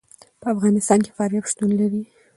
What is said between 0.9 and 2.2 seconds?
کې فاریاب شتون لري.